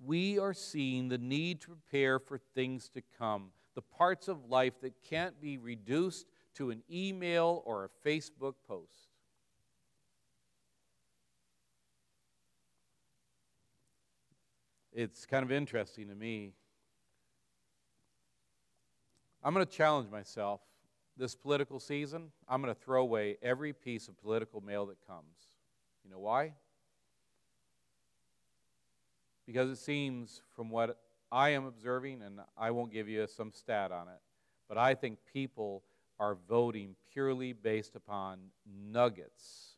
we 0.05 0.39
are 0.39 0.55
seeing 0.55 1.09
the 1.09 1.19
need 1.19 1.63
to 1.63 1.69
prepare 1.69 2.19
for 2.19 2.39
things 2.55 2.91
to 2.91 3.03
come, 3.19 3.53
the 3.75 3.83
parts 3.83 4.29
of 4.29 4.51
life 4.51 4.81
that 4.83 5.03
can't 5.03 5.41
be 5.41 5.57
reduced 5.57 6.27
to 6.55 6.71
an 6.71 6.83
email 6.91 7.63
or 7.65 7.85
a 7.85 8.09
Facebook 8.09 8.55
post. 8.67 9.08
It's 15.01 15.27
kind 15.27 15.45
of 15.45 15.53
interesting 15.53 16.09
to 16.09 16.15
me. 16.17 16.55
I'm 19.45 19.55
going 19.55 19.65
to 19.65 19.73
challenge 19.73 20.11
myself 20.11 20.61
this 21.17 21.37
political 21.37 21.79
season. 21.79 22.33
I'm 22.49 22.61
going 22.61 22.75
to 22.75 22.81
throw 22.81 23.03
away 23.03 23.37
every 23.41 23.73
piece 23.73 24.09
of 24.09 24.21
political 24.21 24.61
mail 24.61 24.87
that 24.87 24.97
comes. 25.07 25.53
You 26.05 26.11
know 26.11 26.19
why? 26.19 26.55
Because 29.47 29.71
it 29.71 29.77
seems, 29.77 30.43
from 30.57 30.69
what 30.69 30.99
I 31.31 31.51
am 31.51 31.65
observing, 31.65 32.21
and 32.23 32.41
I 32.57 32.73
won't 32.73 32.93
give 32.93 33.09
you 33.09 33.29
some 33.29 33.53
stat 33.53 33.93
on 33.93 34.09
it, 34.09 34.21
but 34.69 34.79
I 34.79 34.97
think 34.97 35.21
people 35.33 35.85
are 36.19 36.37
voting 36.49 36.97
purely 37.13 37.53
based 37.53 37.95
upon 37.95 38.41
nuggets 38.67 39.77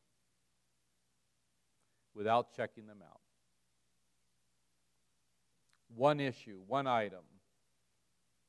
without 2.15 2.57
checking 2.57 2.87
them 2.87 3.03
out. 3.07 3.21
One 5.95 6.21
issue, 6.21 6.61
one 6.67 6.87
item, 6.87 7.25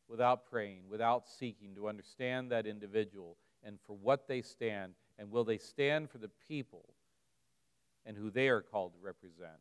without 0.08 0.46
praying, 0.50 0.84
without 0.90 1.28
seeking 1.28 1.76
to 1.76 1.88
understand 1.88 2.52
that 2.52 2.66
individual 2.66 3.38
and 3.64 3.80
for 3.86 3.94
what 3.94 4.28
they 4.28 4.42
stand, 4.42 4.94
and 5.18 5.32
will 5.32 5.44
they 5.44 5.58
stand 5.58 6.10
for 6.10 6.18
the 6.18 6.32
people 6.48 6.94
and 8.06 8.18
who 8.18 8.30
they 8.30 8.50
are 8.50 8.62
called 8.62 8.94
to 8.94 9.00
represent? 9.00 9.60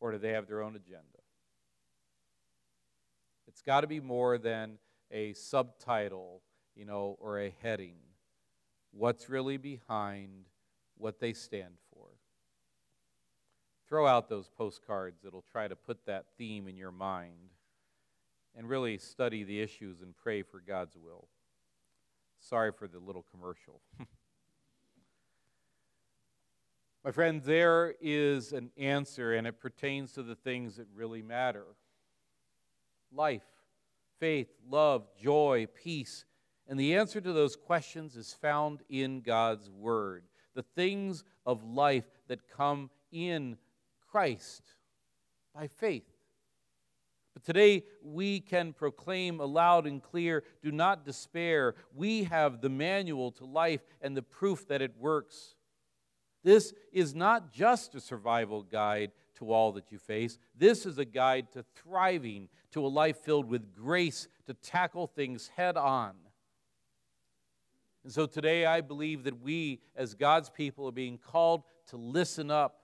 or 0.00 0.12
do 0.12 0.18
they 0.18 0.32
have 0.32 0.46
their 0.46 0.62
own 0.62 0.76
agenda? 0.76 1.02
It's 3.46 3.62
got 3.62 3.80
to 3.80 3.86
be 3.86 4.00
more 4.00 4.38
than 4.38 4.78
a 5.10 5.32
subtitle, 5.32 6.42
you 6.74 6.84
know, 6.84 7.16
or 7.20 7.40
a 7.40 7.54
heading. 7.62 7.96
What's 8.92 9.28
really 9.28 9.56
behind 9.56 10.46
what 10.96 11.18
they 11.18 11.32
stand 11.32 11.74
for? 11.87 11.87
Throw 13.88 14.06
out 14.06 14.28
those 14.28 14.48
postcards 14.48 15.22
that'll 15.22 15.44
try 15.50 15.66
to 15.66 15.76
put 15.76 16.04
that 16.06 16.26
theme 16.36 16.68
in 16.68 16.76
your 16.76 16.92
mind 16.92 17.54
and 18.54 18.68
really 18.68 18.98
study 18.98 19.44
the 19.44 19.60
issues 19.60 20.02
and 20.02 20.14
pray 20.16 20.42
for 20.42 20.60
God's 20.60 20.96
will. 20.96 21.28
Sorry 22.40 22.70
for 22.72 22.86
the 22.86 22.98
little 22.98 23.24
commercial. 23.30 23.80
My 27.04 27.12
friend, 27.12 27.42
there 27.42 27.94
is 28.00 28.52
an 28.52 28.70
answer, 28.76 29.34
and 29.34 29.46
it 29.46 29.60
pertains 29.60 30.12
to 30.12 30.22
the 30.22 30.34
things 30.34 30.76
that 30.76 30.86
really 30.94 31.22
matter 31.22 31.64
life, 33.10 33.40
faith, 34.20 34.48
love, 34.68 35.06
joy, 35.18 35.66
peace. 35.82 36.26
And 36.66 36.78
the 36.78 36.94
answer 36.96 37.22
to 37.22 37.32
those 37.32 37.56
questions 37.56 38.16
is 38.16 38.34
found 38.34 38.82
in 38.90 39.22
God's 39.22 39.70
Word. 39.70 40.24
The 40.54 40.62
things 40.62 41.24
of 41.46 41.64
life 41.64 42.04
that 42.26 42.46
come 42.48 42.90
in 43.10 43.56
Christ 44.10 44.62
by 45.54 45.68
faith. 45.68 46.08
But 47.34 47.44
today 47.44 47.84
we 48.02 48.40
can 48.40 48.72
proclaim 48.72 49.38
aloud 49.38 49.86
and 49.86 50.02
clear 50.02 50.42
do 50.62 50.72
not 50.72 51.04
despair. 51.04 51.74
We 51.94 52.24
have 52.24 52.60
the 52.60 52.68
manual 52.68 53.30
to 53.32 53.44
life 53.44 53.82
and 54.00 54.16
the 54.16 54.22
proof 54.22 54.66
that 54.68 54.82
it 54.82 54.94
works. 54.98 55.54
This 56.42 56.72
is 56.92 57.14
not 57.14 57.52
just 57.52 57.94
a 57.94 58.00
survival 58.00 58.62
guide 58.62 59.12
to 59.36 59.52
all 59.52 59.72
that 59.72 59.92
you 59.92 59.98
face. 59.98 60.38
This 60.56 60.86
is 60.86 60.98
a 60.98 61.04
guide 61.04 61.52
to 61.52 61.64
thriving, 61.76 62.48
to 62.72 62.84
a 62.84 62.88
life 62.88 63.18
filled 63.18 63.48
with 63.48 63.74
grace 63.74 64.26
to 64.46 64.54
tackle 64.54 65.06
things 65.06 65.48
head 65.56 65.76
on. 65.76 66.14
And 68.02 68.12
so 68.12 68.26
today 68.26 68.66
I 68.66 68.80
believe 68.80 69.24
that 69.24 69.42
we, 69.42 69.80
as 69.94 70.14
God's 70.14 70.50
people, 70.50 70.88
are 70.88 70.92
being 70.92 71.18
called 71.18 71.62
to 71.88 71.96
listen 71.96 72.50
up. 72.50 72.80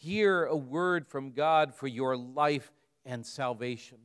Hear 0.00 0.46
a 0.46 0.56
word 0.56 1.06
from 1.06 1.32
God 1.32 1.74
for 1.74 1.86
your 1.86 2.16
life 2.16 2.72
and 3.04 3.26
salvation. 3.26 3.98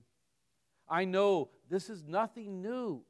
I 0.90 1.06
know 1.06 1.48
this 1.70 1.90
is 1.90 2.04
nothing 2.06 2.62
new. 2.62 3.02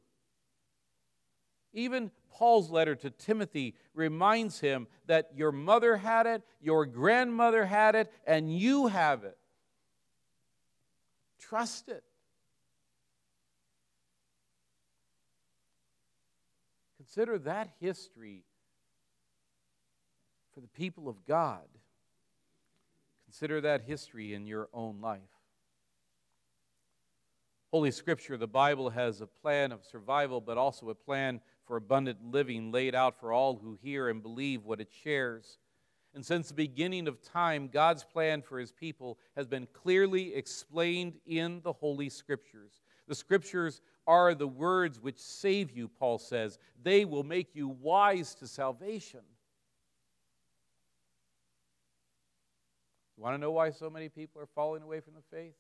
Even 1.74 2.12
Paul's 2.30 2.70
letter 2.70 2.94
to 2.94 3.10
Timothy 3.10 3.74
reminds 3.96 4.60
him 4.60 4.86
that 5.08 5.32
your 5.36 5.52
mother 5.52 5.98
had 5.98 6.28
it, 6.28 6.44
your 6.62 6.86
grandmother 6.86 7.66
had 7.66 7.96
it, 7.96 8.14
and 8.28 8.56
you 8.56 8.86
have 8.86 9.24
it. 9.24 9.38
Trust 11.40 11.90
it. 11.90 12.04
Consider 16.98 17.40
that 17.40 17.72
history 17.82 18.44
for 20.54 20.62
the 20.62 20.68
people 20.68 21.10
of 21.10 21.26
God. 21.26 21.66
Consider 23.36 23.60
that 23.60 23.82
history 23.82 24.34
in 24.34 24.48
your 24.48 24.70
own 24.74 25.02
life. 25.02 25.20
Holy 27.70 27.92
Scripture, 27.92 28.38
the 28.38 28.48
Bible 28.48 28.90
has 28.92 29.20
a 29.20 29.28
plan 29.28 29.74
of 29.74 29.84
survival, 29.84 30.40
but 30.40 30.58
also 30.58 30.90
a 30.90 30.96
plan 30.96 31.42
for 31.66 31.76
abundant 31.76 32.20
living 32.32 32.72
laid 32.72 32.96
out 32.96 33.20
for 33.20 33.34
all 33.34 33.58
who 33.58 33.78
hear 33.82 34.08
and 34.08 34.24
believe 34.24 34.64
what 34.64 34.80
it 34.80 34.88
shares. 35.04 35.58
And 36.14 36.26
since 36.26 36.48
the 36.48 36.54
beginning 36.54 37.10
of 37.10 37.22
time, 37.22 37.68
God's 37.68 38.06
plan 38.06 38.42
for 38.42 38.58
his 38.58 38.72
people 38.72 39.18
has 39.36 39.48
been 39.48 39.68
clearly 39.74 40.34
explained 40.34 41.16
in 41.26 41.60
the 41.62 41.74
Holy 41.74 42.08
Scriptures. 42.08 42.84
The 43.10 43.16
Scriptures 43.16 43.82
are 44.08 44.34
the 44.34 44.48
words 44.48 45.02
which 45.02 45.20
save 45.20 45.76
you, 45.76 45.90
Paul 45.90 46.20
says. 46.20 46.58
They 46.82 47.04
will 47.04 47.26
make 47.26 47.54
you 47.54 47.68
wise 47.68 48.34
to 48.36 48.48
salvation. 48.48 49.24
You 53.18 53.24
want 53.24 53.36
to 53.36 53.38
know 53.38 53.52
why 53.52 53.72
so 53.72 53.90
many 53.90 54.10
people 54.10 54.42
are 54.42 54.48
falling 54.56 54.84
away 54.84 55.00
from 55.00 55.14
the 55.14 55.36
faith? 55.36 55.56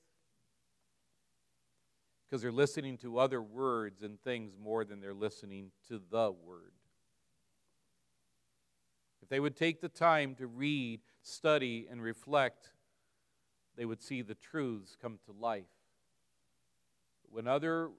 because 2.25 2.41
they're 2.41 2.51
listening 2.51 2.97
to 2.97 3.17
other 3.17 3.41
words 3.41 4.01
and 4.01 4.21
things 4.21 4.53
more 4.61 4.83
than 4.83 4.99
they're 4.99 5.13
listening 5.13 5.71
to 5.87 6.01
the 6.11 6.31
Word. 6.31 6.73
If 9.21 9.29
they 9.29 9.39
would 9.39 9.55
take 9.55 9.81
the 9.81 9.89
time 9.89 10.35
to 10.35 10.47
read, 10.47 11.01
study, 11.21 11.87
and 11.89 12.01
reflect, 12.01 12.71
they 13.75 13.85
would 13.85 14.01
see 14.01 14.21
the 14.21 14.35
truths 14.35 14.97
come 14.99 15.19
to 15.25 15.31
life. 15.31 15.63
When 17.29 17.47
other 17.47 17.89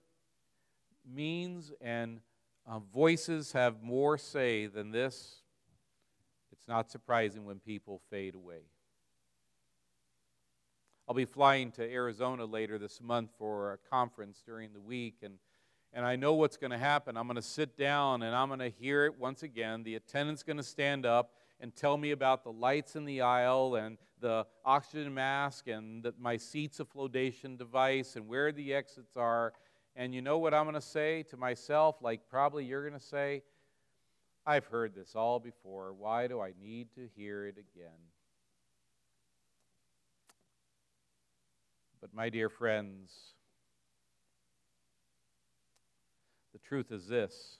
means 1.04 1.72
and 1.80 2.20
uh, 2.68 2.80
voices 2.80 3.52
have 3.52 3.82
more 3.82 4.18
say 4.18 4.66
than 4.66 4.90
this, 4.90 5.36
it's 6.52 6.68
not 6.68 6.90
surprising 6.90 7.44
when 7.44 7.58
people 7.58 8.00
fade 8.10 8.34
away. 8.34 8.62
I'll 11.08 11.14
be 11.14 11.24
flying 11.24 11.70
to 11.72 11.88
Arizona 11.88 12.44
later 12.44 12.78
this 12.78 13.00
month 13.00 13.30
for 13.38 13.74
a 13.74 13.78
conference 13.88 14.42
during 14.44 14.72
the 14.72 14.80
week, 14.80 15.18
and, 15.22 15.34
and 15.92 16.04
I 16.04 16.16
know 16.16 16.34
what's 16.34 16.56
going 16.56 16.72
to 16.72 16.78
happen. 16.78 17.16
I'm 17.16 17.28
going 17.28 17.36
to 17.36 17.42
sit 17.42 17.76
down 17.76 18.22
and 18.22 18.34
I'm 18.34 18.48
going 18.48 18.58
to 18.58 18.70
hear 18.70 19.04
it 19.04 19.16
once 19.16 19.44
again. 19.44 19.84
The 19.84 19.94
attendant's 19.94 20.42
going 20.42 20.56
to 20.56 20.64
stand 20.64 21.06
up 21.06 21.30
and 21.60 21.74
tell 21.76 21.96
me 21.96 22.10
about 22.10 22.42
the 22.42 22.50
lights 22.50 22.96
in 22.96 23.04
the 23.04 23.20
aisle 23.20 23.76
and 23.76 23.98
the 24.20 24.46
oxygen 24.64 25.14
mask 25.14 25.68
and 25.68 26.02
the, 26.02 26.12
my 26.18 26.36
seats 26.36 26.80
of 26.80 26.88
flotation 26.88 27.56
device 27.56 28.16
and 28.16 28.26
where 28.26 28.50
the 28.50 28.74
exits 28.74 29.16
are. 29.16 29.52
And 29.94 30.12
you 30.12 30.22
know 30.22 30.38
what 30.38 30.54
I'm 30.54 30.64
going 30.64 30.74
to 30.74 30.80
say 30.80 31.22
to 31.30 31.36
myself, 31.36 32.02
like 32.02 32.28
probably 32.28 32.64
you're 32.64 32.86
going 32.86 32.98
to 32.98 33.06
say? 33.06 33.42
I've 34.44 34.66
heard 34.66 34.92
this 34.92 35.14
all 35.14 35.38
before. 35.38 35.92
Why 35.92 36.26
do 36.26 36.40
I 36.40 36.52
need 36.60 36.88
to 36.96 37.08
hear 37.14 37.46
it 37.46 37.58
again? 37.58 37.92
But, 42.06 42.14
my 42.14 42.28
dear 42.28 42.48
friends, 42.48 43.10
the 46.52 46.60
truth 46.60 46.92
is 46.92 47.08
this 47.08 47.58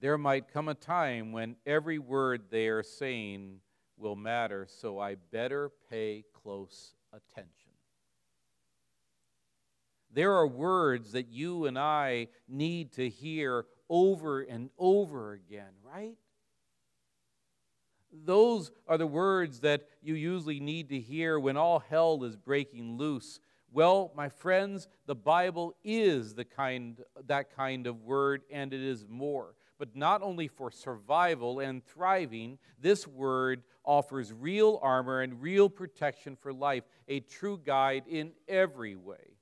there 0.00 0.16
might 0.16 0.50
come 0.50 0.68
a 0.68 0.74
time 0.74 1.32
when 1.32 1.56
every 1.66 1.98
word 1.98 2.44
they 2.48 2.68
are 2.68 2.82
saying 2.82 3.60
will 3.98 4.16
matter, 4.16 4.66
so 4.66 4.98
I 4.98 5.16
better 5.30 5.72
pay 5.90 6.24
close 6.32 6.94
attention. 7.12 7.72
There 10.10 10.32
are 10.32 10.46
words 10.46 11.12
that 11.12 11.28
you 11.28 11.66
and 11.66 11.78
I 11.78 12.28
need 12.48 12.92
to 12.92 13.10
hear 13.10 13.66
over 13.90 14.40
and 14.40 14.70
over 14.78 15.34
again, 15.34 15.72
right? 15.84 16.16
Those 18.12 18.70
are 18.86 18.98
the 18.98 19.06
words 19.06 19.60
that 19.60 19.88
you 20.02 20.14
usually 20.14 20.60
need 20.60 20.90
to 20.90 21.00
hear 21.00 21.40
when 21.40 21.56
all 21.56 21.78
hell 21.78 22.22
is 22.24 22.36
breaking 22.36 22.98
loose, 22.98 23.40
Well, 23.70 24.12
my 24.14 24.28
friends, 24.28 24.86
the 25.06 25.14
Bible 25.14 25.74
is 25.82 26.34
the 26.34 26.44
kind, 26.44 27.02
that 27.26 27.56
kind 27.56 27.86
of 27.86 28.02
word, 28.02 28.42
and 28.50 28.72
it 28.74 28.82
is 28.82 29.06
more. 29.08 29.54
But 29.78 29.96
not 29.96 30.22
only 30.22 30.46
for 30.46 30.70
survival 30.70 31.60
and 31.60 31.84
thriving, 31.84 32.58
this 32.78 33.06
word 33.06 33.62
offers 33.84 34.32
real 34.32 34.78
armor 34.82 35.22
and 35.22 35.40
real 35.40 35.70
protection 35.70 36.36
for 36.36 36.52
life, 36.52 36.84
a 37.08 37.20
true 37.20 37.58
guide 37.58 38.04
in 38.06 38.32
every 38.46 38.94
way. 38.94 39.38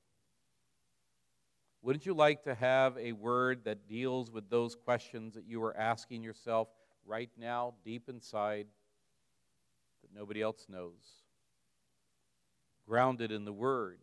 Wouldn't 1.83 2.07
you 2.07 2.15
like 2.15 2.45
to 2.45 2.55
have 2.55 2.97
a 2.99 3.13
word 3.13 3.65
that 3.65 3.89
deals 3.89 4.31
with 4.31 4.49
those 4.51 4.75
questions 4.75 5.35
that 5.35 5.47
you 5.47 5.63
are 5.65 5.77
asking 5.77 6.23
yourself 6.23 6.69
right 7.11 7.31
now, 7.37 7.75
deep 7.85 8.09
inside, 8.09 8.69
that 10.03 10.15
nobody 10.15 10.41
else 10.41 10.67
knows? 10.69 11.25
Grounded 12.87 13.33
in 13.33 13.45
the 13.45 13.53
Word. 13.53 13.99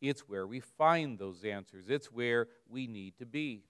It's 0.00 0.28
where 0.28 0.46
we 0.46 0.58
find 0.58 1.18
those 1.18 1.44
answers, 1.44 1.86
it's 1.88 2.12
where 2.12 2.48
we 2.68 2.88
need 2.88 3.16
to 3.18 3.26
be. 3.26 3.62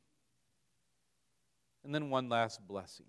And 1.84 1.94
then 1.94 2.10
one 2.10 2.28
last 2.28 2.66
blessing 2.66 3.06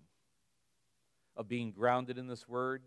of 1.36 1.48
being 1.48 1.72
grounded 1.72 2.18
in 2.18 2.28
this 2.28 2.46
Word. 2.46 2.82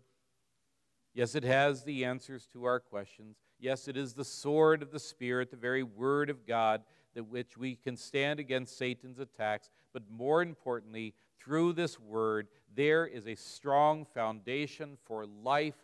Yes, 1.12 1.34
it 1.34 1.44
has 1.44 1.82
the 1.82 2.04
answers 2.04 2.48
to 2.52 2.64
our 2.64 2.80
questions. 2.80 3.36
Yes, 3.58 3.88
it 3.88 3.96
is 3.96 4.14
the 4.14 4.24
sword 4.24 4.82
of 4.82 4.90
the 4.90 4.98
Spirit, 4.98 5.50
the 5.50 5.56
very 5.56 5.82
Word 5.82 6.30
of 6.30 6.46
God 6.46 6.82
that 7.14 7.24
which 7.24 7.56
we 7.56 7.76
can 7.76 7.96
stand 7.96 8.40
against 8.40 8.76
Satan's 8.76 9.18
attacks, 9.18 9.70
but 9.92 10.02
more 10.10 10.42
importantly, 10.42 11.14
through 11.38 11.74
this 11.74 11.98
word, 11.98 12.48
there 12.74 13.06
is 13.06 13.26
a 13.26 13.34
strong 13.34 14.04
foundation 14.04 14.98
for 15.04 15.26
life 15.26 15.76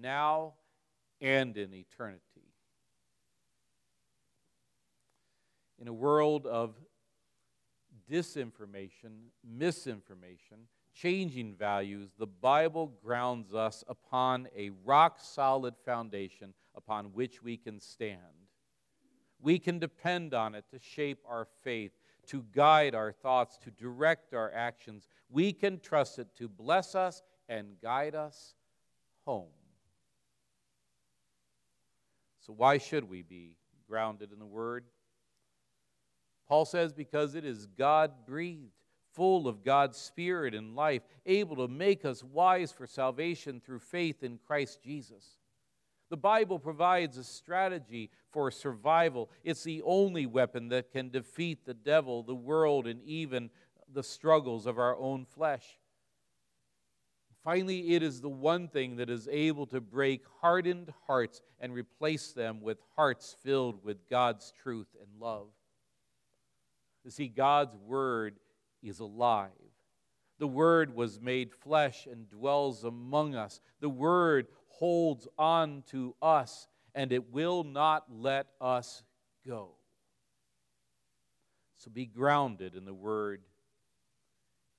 now 0.00 0.54
and 1.20 1.56
in 1.56 1.72
eternity. 1.72 2.20
In 5.78 5.88
a 5.88 5.92
world 5.92 6.46
of 6.46 6.74
disinformation, 8.10 9.30
misinformation, 9.42 10.68
changing 10.94 11.54
values, 11.54 12.10
the 12.18 12.26
Bible 12.26 12.92
grounds 13.02 13.54
us 13.54 13.82
upon 13.88 14.48
a 14.56 14.70
rock 14.84 15.18
solid 15.20 15.74
foundation 15.84 16.54
upon 16.74 17.06
which 17.06 17.42
we 17.42 17.56
can 17.56 17.80
stand. 17.80 18.18
We 19.40 19.58
can 19.58 19.78
depend 19.78 20.32
on 20.32 20.54
it 20.54 20.64
to 20.70 20.78
shape 20.78 21.18
our 21.28 21.46
faith, 21.62 21.92
to 22.28 22.44
guide 22.54 22.94
our 22.94 23.12
thoughts, 23.12 23.58
to 23.58 23.70
direct 23.70 24.34
our 24.34 24.52
actions. 24.52 25.08
We 25.30 25.52
can 25.52 25.80
trust 25.80 26.18
it 26.18 26.28
to 26.36 26.48
bless 26.48 26.94
us 26.94 27.22
and 27.48 27.80
guide 27.82 28.14
us 28.14 28.54
home. 29.24 29.48
So, 32.40 32.52
why 32.52 32.78
should 32.78 33.08
we 33.08 33.22
be 33.22 33.56
grounded 33.88 34.32
in 34.32 34.38
the 34.38 34.46
Word? 34.46 34.84
Paul 36.46 36.64
says, 36.64 36.92
because 36.92 37.34
it 37.34 37.44
is 37.44 37.66
God 37.66 38.26
breathed, 38.26 38.72
full 39.14 39.48
of 39.48 39.64
God's 39.64 39.96
Spirit 39.96 40.54
and 40.54 40.74
life, 40.74 41.02
able 41.24 41.56
to 41.56 41.68
make 41.68 42.04
us 42.04 42.22
wise 42.22 42.72
for 42.72 42.86
salvation 42.86 43.60
through 43.64 43.78
faith 43.78 44.22
in 44.22 44.38
Christ 44.46 44.82
Jesus. 44.82 45.38
The 46.10 46.16
Bible 46.16 46.58
provides 46.58 47.16
a 47.16 47.24
strategy 47.24 48.10
for 48.30 48.50
survival. 48.50 49.30
It's 49.42 49.64
the 49.64 49.82
only 49.82 50.26
weapon 50.26 50.68
that 50.68 50.90
can 50.92 51.10
defeat 51.10 51.64
the 51.64 51.74
devil, 51.74 52.22
the 52.22 52.34
world, 52.34 52.86
and 52.86 53.02
even 53.02 53.50
the 53.92 54.02
struggles 54.02 54.66
of 54.66 54.78
our 54.78 54.96
own 54.96 55.24
flesh. 55.24 55.78
Finally, 57.42 57.94
it 57.94 58.02
is 58.02 58.20
the 58.20 58.28
one 58.28 58.68
thing 58.68 58.96
that 58.96 59.10
is 59.10 59.28
able 59.30 59.66
to 59.66 59.80
break 59.80 60.22
hardened 60.40 60.92
hearts 61.06 61.42
and 61.60 61.74
replace 61.74 62.32
them 62.32 62.62
with 62.62 62.78
hearts 62.96 63.36
filled 63.42 63.84
with 63.84 64.08
God's 64.08 64.52
truth 64.62 64.88
and 64.98 65.20
love. 65.20 65.48
You 67.04 67.10
see, 67.10 67.28
God's 67.28 67.76
Word 67.76 68.36
is 68.82 69.00
alive. 69.00 69.50
The 70.38 70.46
Word 70.46 70.94
was 70.94 71.20
made 71.20 71.52
flesh 71.52 72.06
and 72.10 72.30
dwells 72.30 72.82
among 72.82 73.34
us. 73.34 73.60
The 73.80 73.90
Word 73.90 74.46
holds 74.78 75.28
on 75.38 75.82
to 75.90 76.14
us 76.20 76.66
and 76.94 77.12
it 77.12 77.32
will 77.32 77.64
not 77.64 78.04
let 78.10 78.46
us 78.60 79.02
go. 79.46 79.70
So 81.76 81.90
be 81.90 82.06
grounded 82.06 82.74
in 82.74 82.84
the 82.84 82.94
Word 82.94 83.42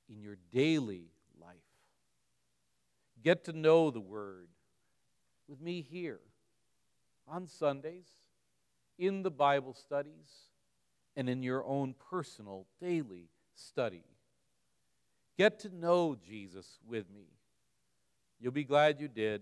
in 0.09 0.21
your 0.21 0.37
daily 0.51 1.11
life. 1.39 1.55
Get 3.23 3.45
to 3.45 3.53
know 3.53 3.91
the 3.91 3.99
Word 3.99 4.47
with 5.47 5.61
me 5.61 5.81
here 5.81 6.19
on 7.27 7.47
Sundays, 7.47 8.07
in 8.97 9.23
the 9.23 9.31
Bible 9.31 9.73
studies, 9.73 10.49
and 11.15 11.29
in 11.29 11.43
your 11.43 11.63
own 11.65 11.95
personal 12.09 12.65
daily 12.81 13.29
study. 13.55 14.03
Get 15.37 15.59
to 15.61 15.75
know 15.75 16.15
Jesus 16.27 16.79
with 16.87 17.09
me. 17.09 17.27
You'll 18.39 18.51
be 18.51 18.63
glad 18.63 18.99
you 18.99 19.07
did 19.07 19.41